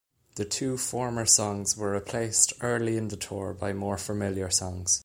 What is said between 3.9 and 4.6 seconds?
familiar